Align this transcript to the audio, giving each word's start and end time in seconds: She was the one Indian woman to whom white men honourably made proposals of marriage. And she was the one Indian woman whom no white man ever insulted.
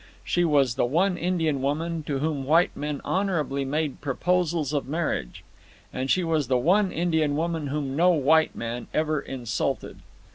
She 0.23 0.43
was 0.43 0.73
the 0.73 0.85
one 0.87 1.15
Indian 1.15 1.61
woman 1.61 2.01
to 2.07 2.17
whom 2.17 2.43
white 2.43 2.75
men 2.75 3.01
honourably 3.05 3.63
made 3.65 4.01
proposals 4.01 4.73
of 4.73 4.87
marriage. 4.87 5.43
And 5.93 6.09
she 6.09 6.23
was 6.23 6.47
the 6.47 6.57
one 6.57 6.91
Indian 6.91 7.35
woman 7.35 7.67
whom 7.67 7.95
no 7.95 8.09
white 8.09 8.55
man 8.55 8.87
ever 8.95 9.19
insulted. 9.21 9.97